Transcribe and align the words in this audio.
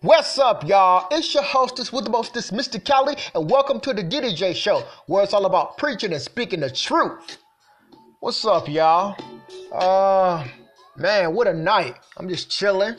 What's 0.00 0.38
up, 0.38 0.64
y'all? 0.64 1.08
It's 1.10 1.34
your 1.34 1.42
hostess 1.42 1.92
with 1.92 2.04
the 2.04 2.10
mostest, 2.10 2.52
Mr. 2.52 2.82
Cali, 2.82 3.16
and 3.34 3.50
welcome 3.50 3.80
to 3.80 3.92
the 3.92 4.04
Diddy 4.04 4.32
J 4.32 4.54
Show, 4.54 4.84
where 5.06 5.24
it's 5.24 5.34
all 5.34 5.44
about 5.44 5.76
preaching 5.76 6.12
and 6.12 6.22
speaking 6.22 6.60
the 6.60 6.70
truth. 6.70 7.38
What's 8.20 8.44
up, 8.44 8.68
y'all? 8.68 9.16
Uh, 9.72 10.46
man, 10.96 11.34
what 11.34 11.48
a 11.48 11.52
night! 11.52 11.96
I'm 12.16 12.28
just 12.28 12.48
chilling, 12.48 12.94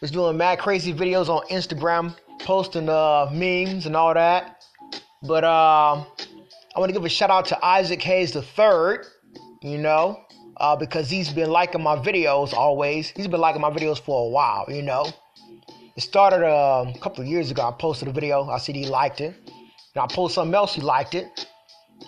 just 0.00 0.14
doing 0.14 0.38
mad 0.38 0.60
crazy 0.60 0.94
videos 0.94 1.28
on 1.28 1.46
Instagram, 1.48 2.16
posting 2.40 2.88
uh 2.88 3.28
memes 3.30 3.84
and 3.84 3.94
all 3.94 4.14
that. 4.14 4.64
But 5.22 5.44
uh, 5.44 6.04
I 6.74 6.80
want 6.80 6.88
to 6.88 6.94
give 6.94 7.04
a 7.04 7.10
shout 7.10 7.28
out 7.28 7.44
to 7.48 7.62
Isaac 7.62 8.00
Hayes 8.00 8.32
the 8.32 8.40
Third. 8.40 9.04
You 9.60 9.76
know, 9.76 10.24
uh, 10.56 10.74
because 10.74 11.10
he's 11.10 11.30
been 11.30 11.50
liking 11.50 11.82
my 11.82 11.96
videos 11.96 12.54
always. 12.54 13.10
He's 13.10 13.28
been 13.28 13.40
liking 13.40 13.60
my 13.60 13.70
videos 13.70 14.00
for 14.00 14.24
a 14.24 14.28
while. 14.30 14.64
You 14.70 14.80
know. 14.80 15.12
It 15.96 16.00
started 16.02 16.44
um, 16.44 16.88
a 16.88 16.98
couple 16.98 17.22
of 17.22 17.28
years 17.28 17.50
ago. 17.50 17.62
I 17.62 17.72
posted 17.72 18.08
a 18.08 18.12
video. 18.12 18.48
I 18.48 18.58
said 18.58 18.74
he 18.74 18.86
liked 18.86 19.20
it. 19.20 19.34
And 19.94 20.02
I 20.02 20.06
posted 20.06 20.34
something 20.34 20.54
else. 20.54 20.74
He 20.74 20.80
liked 20.80 21.14
it. 21.14 21.46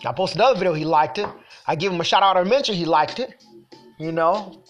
I 0.05 0.13
posted 0.13 0.41
another 0.41 0.59
video. 0.59 0.75
He 0.75 0.85
liked 0.85 1.19
it. 1.19 1.29
I 1.67 1.77
give 1.77 1.93
him 1.93 2.01
a 2.01 2.05
shout 2.05 2.23
out 2.23 2.37
or 2.37 2.45
mention. 2.45 2.75
He 2.75 2.85
liked 2.85 3.21
it. 3.21 3.45
You 3.99 4.13
know, 4.13 4.63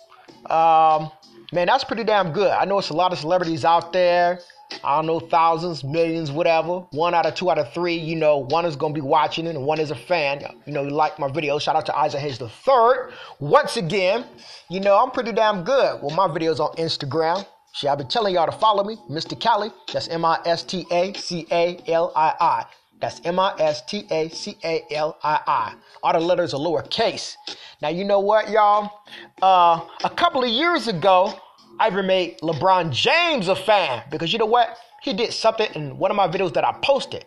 um, 0.50 1.10
man, 1.52 1.66
that's 1.66 1.82
pretty 1.82 2.04
damn 2.04 2.32
good. 2.32 2.50
I 2.50 2.64
know 2.64 2.78
it's 2.78 2.90
a 2.90 2.94
lot 2.94 3.12
of 3.12 3.18
celebrities 3.18 3.64
out 3.64 3.92
there. 3.92 4.38
I 4.84 4.96
don't 4.96 5.06
know, 5.06 5.20
thousands, 5.20 5.82
millions, 5.82 6.30
whatever. 6.30 6.80
One 6.90 7.14
out 7.14 7.26
of 7.26 7.34
two 7.34 7.50
out 7.50 7.58
of 7.58 7.72
three, 7.72 7.94
you 7.94 8.16
know, 8.16 8.38
one 8.38 8.64
is 8.64 8.76
gonna 8.76 8.94
be 8.94 9.00
watching 9.00 9.46
it 9.46 9.56
and 9.56 9.64
one 9.64 9.80
is 9.80 9.90
a 9.90 9.96
fan. 9.96 10.44
You 10.66 10.72
know, 10.72 10.82
you 10.82 10.90
like 10.90 11.18
my 11.18 11.28
video. 11.28 11.58
Shout 11.58 11.76
out 11.76 11.86
to 11.86 11.96
Isaac 11.96 12.20
Hayes 12.20 12.38
the 12.38 12.48
third. 12.48 13.12
Once 13.40 13.76
again, 13.76 14.24
you 14.68 14.80
know, 14.80 14.96
I'm 14.96 15.10
pretty 15.10 15.32
damn 15.32 15.64
good 15.64 16.02
Well, 16.02 16.14
my 16.14 16.28
videos 16.28 16.60
on 16.60 16.74
Instagram. 16.76 17.46
See, 17.76 17.88
I've 17.88 17.98
been 17.98 18.08
telling 18.08 18.34
y'all 18.34 18.46
to 18.46 18.56
follow 18.56 18.82
me, 18.82 18.96
Mr. 19.10 19.38
Cali. 19.38 19.70
That's 19.92 20.08
M 20.08 20.24
I 20.24 20.40
S 20.46 20.62
T 20.62 20.86
A 20.90 21.12
C 21.12 21.46
A 21.52 21.78
L 21.88 22.10
I 22.16 22.32
I. 22.40 22.64
That's 23.02 23.20
M 23.22 23.38
I 23.38 23.54
S 23.58 23.82
T 23.84 24.06
A 24.10 24.30
C 24.30 24.56
A 24.64 24.82
L 24.92 25.18
I 25.22 25.40
I. 25.46 25.74
All 26.02 26.14
the 26.14 26.18
letters 26.20 26.54
are 26.54 26.58
lowercase. 26.58 27.36
Now, 27.82 27.90
you 27.90 28.04
know 28.04 28.18
what, 28.18 28.48
y'all? 28.48 29.02
Uh, 29.42 29.86
a 30.04 30.08
couple 30.08 30.42
of 30.42 30.48
years 30.48 30.88
ago, 30.88 31.38
I 31.78 31.88
even 31.88 32.06
made 32.06 32.38
LeBron 32.38 32.92
James 32.92 33.48
a 33.48 33.54
fan 33.54 34.04
because 34.10 34.32
you 34.32 34.38
know 34.38 34.46
what? 34.46 34.78
He 35.02 35.12
did 35.12 35.34
something 35.34 35.68
in 35.74 35.98
one 35.98 36.10
of 36.10 36.16
my 36.16 36.28
videos 36.28 36.54
that 36.54 36.64
I 36.64 36.72
posted. 36.82 37.26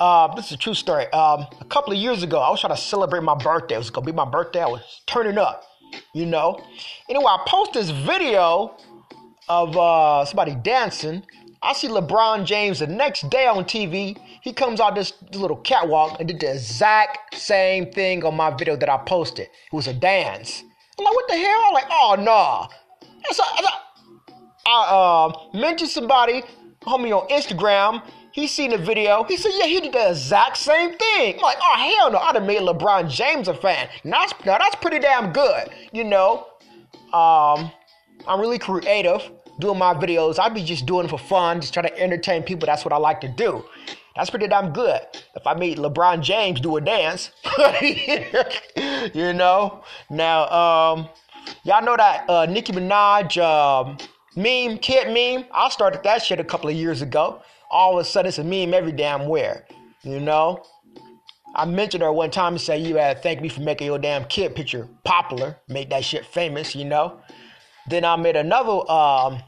Uh, 0.00 0.34
this 0.34 0.46
is 0.46 0.52
a 0.52 0.56
true 0.56 0.74
story. 0.74 1.06
Um, 1.12 1.46
a 1.60 1.66
couple 1.68 1.92
of 1.92 2.00
years 2.00 2.24
ago, 2.24 2.40
I 2.40 2.50
was 2.50 2.60
trying 2.60 2.74
to 2.74 2.82
celebrate 2.82 3.22
my 3.22 3.36
birthday. 3.36 3.76
It 3.76 3.78
was 3.78 3.90
gonna 3.90 4.06
be 4.06 4.10
my 4.10 4.28
birthday. 4.28 4.60
I 4.60 4.66
was 4.66 5.02
turning 5.06 5.38
up, 5.38 5.62
you 6.14 6.26
know. 6.26 6.60
Anyway, 7.08 7.26
I 7.26 7.44
posted 7.46 7.84
this 7.84 7.90
video 7.90 8.76
of 9.48 9.76
uh, 9.76 10.24
somebody 10.24 10.54
dancing. 10.54 11.22
I 11.62 11.72
see 11.72 11.88
LeBron 11.88 12.44
James 12.44 12.78
the 12.78 12.86
next 12.86 13.28
day 13.30 13.46
on 13.46 13.64
TV. 13.64 14.16
He 14.42 14.52
comes 14.52 14.80
out 14.80 14.94
this, 14.94 15.12
little 15.32 15.56
catwalk 15.56 16.20
and 16.20 16.28
did 16.28 16.40
the 16.40 16.52
exact 16.52 17.34
same 17.34 17.90
thing 17.90 18.24
on 18.24 18.36
my 18.36 18.50
video 18.50 18.76
that 18.76 18.88
I 18.88 18.98
posted. 18.98 19.46
It 19.46 19.72
was 19.72 19.88
a 19.88 19.94
dance. 19.94 20.62
I'm 20.98 21.04
like, 21.04 21.14
what 21.14 21.28
the 21.28 21.36
hell? 21.36 21.62
I'm 21.66 21.74
like, 21.74 21.86
oh 21.90 22.14
no. 22.18 22.24
Nah. 22.24 22.68
A, 23.30 23.88
I 24.66 24.86
uh, 24.90 25.58
mentioned 25.58 25.90
somebody, 25.90 26.42
homie 26.82 27.16
on 27.16 27.28
Instagram. 27.28 28.02
He 28.32 28.46
seen 28.46 28.70
the 28.70 28.78
video. 28.78 29.24
He 29.24 29.36
said, 29.36 29.52
yeah, 29.54 29.66
he 29.66 29.80
did 29.80 29.92
the 29.92 30.10
exact 30.10 30.58
same 30.58 30.96
thing. 30.96 31.34
I'm 31.36 31.40
like, 31.40 31.58
oh 31.60 31.94
hell 31.96 32.12
no, 32.12 32.18
I'd 32.18 32.36
have 32.36 32.44
made 32.44 32.60
LeBron 32.60 33.10
James 33.10 33.48
a 33.48 33.54
fan. 33.54 33.88
Now 34.04 34.26
that's, 34.26 34.44
now 34.44 34.58
that's 34.58 34.76
pretty 34.76 35.00
damn 35.00 35.32
good, 35.32 35.70
you 35.92 36.04
know. 36.04 36.46
Um, 37.12 37.72
I'm 38.26 38.40
really 38.40 38.58
creative 38.58 39.30
doing 39.60 39.78
my 39.78 39.94
videos. 39.94 40.38
I 40.38 40.48
be 40.48 40.64
just 40.64 40.86
doing 40.86 41.08
for 41.08 41.18
fun, 41.18 41.60
just 41.60 41.74
trying 41.74 41.88
to 41.88 41.98
entertain 42.00 42.42
people. 42.42 42.66
That's 42.66 42.84
what 42.84 42.92
I 42.92 42.96
like 42.96 43.20
to 43.22 43.28
do. 43.28 43.64
That's 44.14 44.30
pretty 44.30 44.48
damn 44.48 44.72
good. 44.72 45.00
If 45.36 45.46
I 45.46 45.54
meet 45.54 45.78
LeBron 45.78 46.22
James 46.22 46.60
do 46.60 46.76
a 46.76 46.80
dance, 46.80 47.30
you 49.14 49.32
know. 49.32 49.84
Now, 50.10 50.48
um, 50.48 51.08
y'all 51.62 51.84
know 51.84 51.96
that 51.96 52.28
uh, 52.28 52.46
Nicki 52.46 52.72
Minaj 52.72 53.40
um, 53.40 53.96
meme, 54.34 54.78
kid 54.78 55.08
meme. 55.08 55.46
I 55.52 55.68
started 55.68 56.02
that 56.02 56.22
shit 56.22 56.40
a 56.40 56.44
couple 56.44 56.68
of 56.68 56.74
years 56.74 57.00
ago. 57.00 57.42
All 57.70 57.98
of 57.98 58.04
a 58.04 58.08
sudden, 58.08 58.28
it's 58.28 58.38
a 58.38 58.44
meme 58.44 58.74
every 58.74 58.92
damn 58.92 59.28
where, 59.28 59.66
you 60.02 60.18
know. 60.18 60.64
I 61.54 61.64
mentioned 61.64 62.02
her 62.02 62.12
one 62.12 62.30
time 62.30 62.54
and 62.54 62.60
said, 62.60 62.82
You 62.82 62.96
had 62.96 63.16
to 63.16 63.22
thank 63.22 63.40
me 63.40 63.48
for 63.48 63.60
making 63.60 63.86
your 63.86 63.98
damn 63.98 64.24
kid 64.24 64.54
picture 64.54 64.88
popular, 65.04 65.56
make 65.68 65.90
that 65.90 66.04
shit 66.04 66.26
famous, 66.26 66.74
you 66.74 66.84
know. 66.84 67.20
Then 67.88 68.04
I 68.04 68.16
made 68.16 68.36
another. 68.36 68.90
Um, 68.90 69.42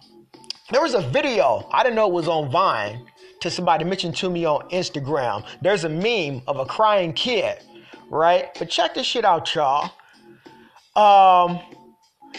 there 0.71 0.81
was 0.81 0.95
a 0.95 1.01
video 1.01 1.69
I 1.73 1.83
didn't 1.83 1.97
know 1.97 2.07
it 2.07 2.13
was 2.13 2.29
on 2.29 2.51
Vine. 2.51 3.07
To 3.41 3.51
somebody 3.51 3.85
mentioned 3.85 4.17
to 4.17 4.29
me 4.29 4.45
on 4.45 4.69
Instagram. 4.69 5.47
There's 5.63 5.85
a 5.85 5.89
meme 5.89 6.43
of 6.47 6.59
a 6.59 6.67
crying 6.67 7.15
kid, 7.15 7.59
right? 8.11 8.51
But 8.59 8.69
check 8.69 8.93
this 8.93 9.07
shit 9.07 9.25
out, 9.25 9.55
y'all. 9.55 9.91
Um, 10.95 11.59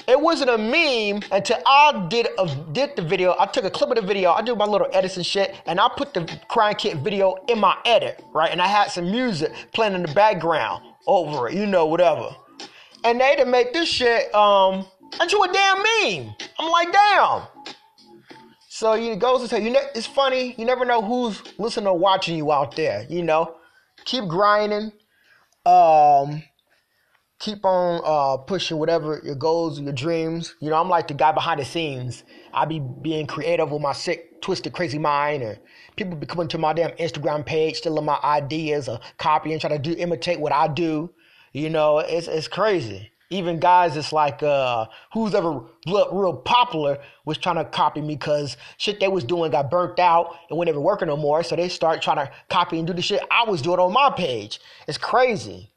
it 0.08 0.20
wasn't 0.20 0.52
a 0.52 0.58
meme 0.60 1.24
until 1.32 1.58
I 1.66 2.06
did 2.08 2.28
a, 2.38 2.56
did 2.72 2.96
the 2.96 3.02
video. 3.02 3.36
I 3.40 3.48
took 3.48 3.66
a 3.66 3.72
clip 3.72 3.90
of 3.90 3.96
the 3.96 4.04
video. 4.04 4.32
I 4.32 4.44
did 4.44 4.56
my 4.58 4.66
little 4.66 4.88
edits 4.94 5.18
and 5.18 5.26
shit, 5.26 5.60
and 5.66 5.80
I 5.80 5.90
put 5.98 6.14
the 6.14 6.40
crying 6.48 6.76
kid 6.76 7.04
video 7.04 7.36
in 7.48 7.60
my 7.60 7.76
edit, 7.86 8.24
right? 8.32 8.52
And 8.52 8.62
I 8.62 8.68
had 8.68 8.92
some 8.92 9.10
music 9.10 9.52
playing 9.74 9.96
in 9.96 10.04
the 10.04 10.14
background 10.14 10.84
over 11.08 11.50
it, 11.50 11.56
you 11.56 11.66
know, 11.66 11.88
whatever. 11.88 12.30
And 13.04 13.20
they 13.20 13.36
to 13.38 13.46
make 13.46 13.74
this 13.74 13.90
shit 13.90 14.34
um 14.36 14.86
into 15.20 15.38
a 15.38 15.52
damn 15.52 15.78
meme. 15.78 16.36
I'm 16.60 16.72
like, 16.72 16.92
damn. 16.92 17.44
So 18.70 18.94
it 18.94 19.20
goes 19.20 19.42
to 19.42 19.48
say, 19.48 19.64
you 19.64 19.72
ne- 19.72 19.90
it's 19.94 20.08
funny. 20.08 20.56
You 20.58 20.66
never 20.66 20.86
know 20.86 21.02
who's 21.02 21.42
listening 21.58 21.88
or 21.88 21.98
watching 21.98 22.38
you 22.38 22.52
out 22.52 22.76
there. 22.76 23.06
You 23.10 23.24
know, 23.24 23.56
keep 24.06 24.28
grinding. 24.28 24.92
Um, 25.66 26.44
keep 27.40 27.64
on 27.66 28.02
uh, 28.04 28.38
pushing 28.38 28.78
whatever 28.78 29.22
your 29.24 29.36
goals, 29.36 29.78
and 29.78 29.86
your 29.86 29.94
dreams. 29.94 30.56
You 30.60 30.70
know, 30.70 30.78
I'm 30.78 30.90
like 30.90 31.08
the 31.08 31.14
guy 31.14 31.32
behind 31.32 31.60
the 31.60 31.66
scenes. 31.66 32.24
I 32.54 32.66
be 32.66 32.80
being 32.80 33.28
creative 33.28 33.72
with 33.72 33.82
my 33.82 33.94
sick, 33.94 34.42
twisted, 34.42 34.74
crazy 34.74 34.98
mind, 34.98 35.44
or 35.44 35.60
people 35.96 36.16
be 36.16 36.26
coming 36.26 36.48
to 36.48 36.58
my 36.58 36.74
damn 36.74 36.92
Instagram 36.92 37.46
page, 37.46 37.78
stealing 37.78 38.06
my 38.06 38.20
ideas, 38.24 38.90
or 38.90 39.00
copying, 39.18 39.60
trying 39.60 39.74
to 39.74 39.80
do 39.80 40.00
imitate 40.00 40.40
what 40.40 40.54
I 40.54 40.68
do. 40.68 41.14
You 41.54 41.70
know, 41.70 42.00
it's 42.00 42.28
it's 42.28 42.48
crazy 42.48 43.12
even 43.32 43.60
guys 43.60 43.96
it's 43.98 44.12
like 44.14 44.44
uh 44.44 44.86
who's 45.14 45.34
ever 45.34 45.62
real, 45.88 46.10
real 46.12 46.34
popular 46.34 47.00
was 47.26 47.38
trying 47.38 47.56
to 47.56 47.66
copy 47.66 48.02
me 48.02 48.16
because 48.16 48.58
shit 48.78 49.00
they 49.00 49.08
was 49.08 49.24
doing 49.24 49.52
got 49.52 49.72
burnt 49.72 49.98
out 50.00 50.36
and 50.50 50.70
ever 50.70 50.80
working 50.80 51.08
no 51.08 51.18
more. 51.18 51.42
So 51.42 51.56
they 51.56 51.70
start 51.70 52.02
trying 52.02 52.18
to 52.18 52.32
copy 52.50 52.78
and 52.78 52.86
do 52.86 52.94
the 52.94 53.02
shit 53.02 53.24
i 53.32 53.50
was 53.50 53.62
doing 53.62 53.80
on 53.80 53.92
my 53.92 54.12
page. 54.16 54.60
It's 54.88 54.98
crazy. 54.98 55.72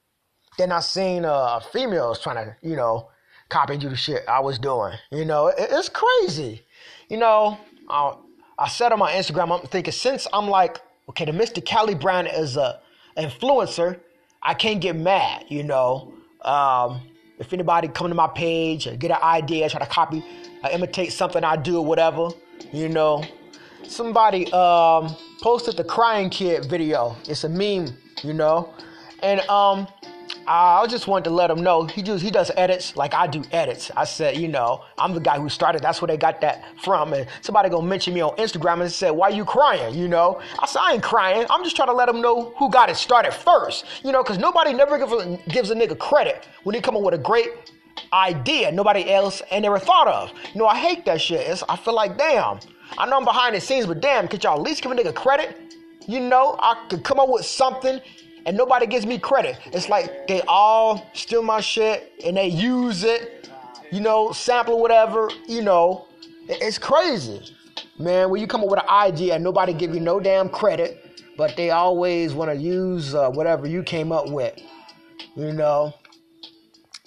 Then 0.58 0.72
i 0.72 0.80
seen 0.80 1.24
uh 1.24 1.60
females 1.60 2.20
trying 2.20 2.44
to 2.44 2.56
you 2.68 2.76
know 2.76 3.08
copy 3.48 3.74
and 3.74 3.82
do 3.82 3.88
the 3.88 3.96
shit 3.96 4.24
i 4.28 4.40
was 4.40 4.58
doing 4.58 4.94
you 5.10 5.24
know? 5.24 5.46
It, 5.48 5.56
it's 5.58 5.88
crazy. 5.88 6.62
You 7.08 7.18
know 7.18 7.58
I, 7.88 8.16
I 8.58 8.68
said 8.68 8.92
on 8.92 8.98
my 8.98 9.12
instagram 9.12 9.58
i'm 9.58 9.66
thinking 9.68 9.92
since 9.92 10.26
i'm 10.32 10.48
like 10.48 10.80
okay 11.08 11.24
the 11.24 11.32
mr 11.32 11.64
cali 11.64 11.94
brown 11.94 12.26
is 12.26 12.56
a 12.56 12.80
influencer 13.16 14.00
i 14.42 14.54
can't 14.54 14.80
get 14.80 14.96
mad 14.96 15.44
you 15.48 15.62
know? 15.62 16.12
Um 16.42 17.00
if 17.38 17.52
anybody 17.52 17.88
come 17.88 18.08
to 18.08 18.14
my 18.14 18.28
page 18.28 18.84
get 18.98 19.10
an 19.10 19.22
idea, 19.22 19.68
try 19.68 19.80
to 19.80 19.86
copy, 19.86 20.24
uh, 20.62 20.68
imitate 20.72 21.12
something 21.12 21.44
I 21.44 21.56
do 21.56 21.78
or 21.78 21.84
whatever, 21.84 22.30
you 22.72 22.88
know. 22.88 23.24
Somebody 23.82 24.50
um, 24.52 25.14
posted 25.42 25.76
the 25.76 25.84
crying 25.84 26.30
kid 26.30 26.66
video. 26.66 27.16
It's 27.28 27.44
a 27.44 27.48
meme, 27.48 27.96
you 28.22 28.32
know. 28.32 28.72
And 29.22 29.40
um, 29.42 29.86
I 30.46 30.86
just 30.86 31.06
wanted 31.06 31.24
to 31.24 31.30
let 31.30 31.50
him 31.50 31.62
know 31.62 31.84
he 31.84 32.02
does 32.02 32.20
he 32.20 32.30
does 32.30 32.50
edits 32.56 32.96
like 32.96 33.14
I 33.14 33.26
do 33.26 33.42
edits. 33.52 33.90
I 33.96 34.04
said, 34.04 34.36
you 34.36 34.48
know, 34.48 34.84
I'm 34.98 35.14
the 35.14 35.20
guy 35.20 35.38
who 35.38 35.48
started. 35.48 35.82
That's 35.82 36.00
where 36.00 36.06
they 36.06 36.16
got 36.16 36.40
that 36.42 36.64
from. 36.82 37.12
And 37.12 37.26
somebody 37.40 37.68
gonna 37.68 37.86
mention 37.86 38.14
me 38.14 38.20
on 38.20 38.36
Instagram 38.36 38.80
and 38.80 38.90
said, 38.90 39.10
why 39.10 39.30
you 39.30 39.44
crying? 39.44 39.94
You 39.94 40.08
know, 40.08 40.40
I 40.58 40.66
said 40.66 40.80
I 40.80 40.94
ain't 40.94 41.02
crying. 41.02 41.46
I'm 41.50 41.64
just 41.64 41.76
trying 41.76 41.88
to 41.88 41.94
let 41.94 42.06
them 42.06 42.20
know 42.20 42.52
who 42.56 42.70
got 42.70 42.90
it 42.90 42.96
started 42.96 43.32
first. 43.32 43.86
You 44.04 44.12
know, 44.12 44.22
because 44.22 44.38
nobody 44.38 44.72
never 44.72 44.98
gives 44.98 45.12
a, 45.12 45.38
gives 45.48 45.70
a 45.70 45.74
nigga 45.74 45.98
credit 45.98 46.46
when 46.64 46.74
they 46.74 46.80
come 46.80 46.96
up 46.96 47.02
with 47.02 47.14
a 47.14 47.18
great 47.18 47.50
idea 48.12 48.72
nobody 48.72 49.10
else 49.10 49.40
ain't 49.50 49.62
never 49.62 49.78
thought 49.78 50.08
of. 50.08 50.32
You 50.52 50.60
know, 50.60 50.66
I 50.66 50.76
hate 50.76 51.04
that 51.06 51.20
shit. 51.20 51.40
It's, 51.48 51.62
I 51.68 51.76
feel 51.76 51.94
like 51.94 52.18
damn. 52.18 52.58
I 52.98 53.06
know 53.06 53.16
I'm 53.16 53.24
behind 53.24 53.56
the 53.56 53.60
scenes, 53.60 53.86
but 53.86 54.00
damn, 54.00 54.28
could 54.28 54.44
y'all 54.44 54.56
at 54.56 54.62
least 54.62 54.82
give 54.82 54.92
a 54.92 54.94
nigga 54.94 55.14
credit? 55.14 55.74
You 56.06 56.20
know, 56.20 56.56
I 56.60 56.86
could 56.88 57.02
come 57.02 57.18
up 57.18 57.28
with 57.28 57.44
something 57.44 58.00
and 58.46 58.56
nobody 58.56 58.86
gives 58.86 59.06
me 59.06 59.18
credit. 59.18 59.58
It's 59.66 59.88
like 59.88 60.26
they 60.26 60.42
all 60.42 61.06
steal 61.12 61.42
my 61.42 61.60
shit 61.60 62.12
and 62.24 62.36
they 62.36 62.48
use 62.48 63.04
it, 63.04 63.48
you 63.90 64.00
know, 64.00 64.32
sample 64.32 64.80
whatever, 64.80 65.30
you 65.46 65.62
know. 65.62 66.06
It's 66.48 66.78
crazy, 66.78 67.40
man. 67.98 68.30
When 68.30 68.40
you 68.40 68.46
come 68.46 68.62
up 68.62 68.68
with 68.68 68.80
an 68.80 68.88
idea 68.88 69.34
and 69.34 69.44
nobody 69.44 69.72
give 69.72 69.94
you 69.94 70.00
no 70.00 70.20
damn 70.20 70.48
credit, 70.48 71.22
but 71.36 71.56
they 71.56 71.70
always 71.70 72.34
want 72.34 72.50
to 72.50 72.56
use 72.56 73.14
uh, 73.14 73.30
whatever 73.30 73.66
you 73.66 73.82
came 73.82 74.12
up 74.12 74.28
with, 74.28 74.60
you 75.36 75.52
know. 75.52 75.94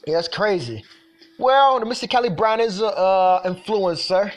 Yeah, 0.05 0.19
it's 0.19 0.27
crazy. 0.27 0.83
Well, 1.37 1.79
Mr. 1.81 2.09
Cali 2.09 2.29
Brown 2.29 2.59
is 2.59 2.79
an 2.79 2.91
uh, 2.95 3.41
influencer. 3.43 4.31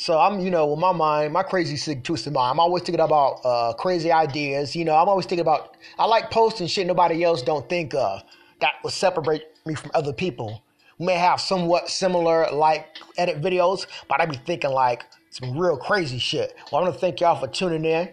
So 0.00 0.18
I'm, 0.18 0.40
you 0.40 0.50
know, 0.50 0.66
with 0.66 0.78
my 0.78 0.92
mind, 0.92 1.34
my 1.34 1.42
crazy 1.42 1.76
sick 1.76 2.02
twisted 2.02 2.32
mind, 2.32 2.52
I'm 2.52 2.58
always 2.58 2.82
thinking 2.82 3.04
about 3.04 3.44
uh, 3.44 3.74
crazy 3.74 4.10
ideas. 4.10 4.74
You 4.74 4.86
know, 4.86 4.96
I'm 4.96 5.10
always 5.10 5.26
thinking 5.26 5.42
about. 5.42 5.76
I 5.98 6.06
like 6.06 6.30
posting 6.30 6.68
shit 6.68 6.86
nobody 6.86 7.22
else 7.22 7.42
don't 7.42 7.68
think 7.68 7.92
of 7.92 8.22
that 8.62 8.76
will 8.82 8.88
separate 8.88 9.42
me 9.66 9.74
from 9.74 9.90
other 9.92 10.14
people. 10.14 10.62
We 10.98 11.04
may 11.04 11.16
have 11.16 11.38
somewhat 11.38 11.90
similar 11.90 12.50
like 12.50 12.96
edit 13.18 13.42
videos, 13.42 13.86
but 14.08 14.22
I 14.22 14.24
be 14.24 14.38
thinking 14.46 14.70
like 14.70 15.04
some 15.28 15.58
real 15.58 15.76
crazy 15.76 16.18
shit. 16.18 16.54
Well, 16.72 16.80
I 16.80 16.84
want 16.84 16.94
to 16.94 16.98
thank 16.98 17.20
y'all 17.20 17.38
for 17.38 17.48
tuning 17.48 17.84
in. 17.84 18.08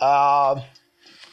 Um, 0.00 0.62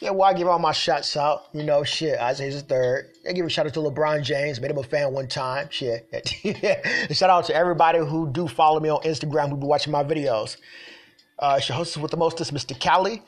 yeah, 0.00 0.10
well, 0.10 0.28
I 0.28 0.34
give 0.34 0.46
all 0.46 0.58
my 0.58 0.72
shots 0.72 1.16
out. 1.16 1.46
You 1.52 1.64
know, 1.64 1.82
shit, 1.82 2.18
Isaac 2.18 2.44
Hayes 2.44 2.62
the 2.62 2.68
third. 2.68 3.10
I 3.28 3.32
give 3.32 3.44
a 3.44 3.48
shout 3.48 3.66
out 3.66 3.74
to 3.74 3.80
LeBron 3.80 4.22
James. 4.22 4.60
Made 4.60 4.70
him 4.70 4.78
a 4.78 4.82
fan 4.82 5.12
one 5.12 5.26
time. 5.26 5.68
Shit. 5.70 6.08
shout 7.10 7.30
out 7.30 7.44
to 7.46 7.54
everybody 7.54 7.98
who 7.98 8.30
do 8.30 8.46
follow 8.46 8.78
me 8.80 8.88
on 8.88 9.00
Instagram 9.02 9.50
who 9.50 9.56
be 9.56 9.66
watching 9.66 9.92
my 9.92 10.04
videos. 10.04 10.56
Uh, 11.38 11.56
it's 11.58 11.68
your 11.68 11.76
hostess 11.76 12.00
with 12.00 12.10
the 12.10 12.16
mostest, 12.16 12.54
Mr. 12.54 12.78
Cali. 12.78 13.22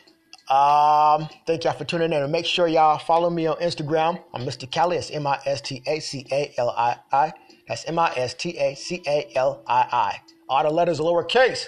Um, 0.49 1.29
thank 1.47 1.65
y'all 1.65 1.75
for 1.75 1.85
tuning 1.85 2.13
in. 2.13 2.23
And 2.23 2.33
make 2.33 2.47
sure 2.47 2.67
y'all 2.67 2.99
follow 2.99 3.31
me 3.31 3.47
on 3.47 3.57
Instagram. 3.57 4.23
I'm 4.33 4.43
Mr. 4.43 4.71
Cali. 4.71 4.97
It's 4.97 5.11
M 5.11 5.27
I 5.27 5.41
S 5.47 5.61
T 5.61 5.83
A 5.87 6.01
C 6.01 6.27
A 6.31 6.53
L 6.57 6.71
I 6.71 6.97
I. 7.13 7.33
That's 7.69 7.85
M 7.85 7.99
I 7.99 8.13
S 8.17 8.35
T 8.35 8.59
A 8.59 8.75
C 8.75 9.03
A 9.07 9.31
L 9.37 9.63
I 9.67 9.87
I. 9.91 10.21
All 10.49 10.63
the 10.65 10.71
letters 10.71 10.99
are 10.99 11.05
lowercase. 11.05 11.67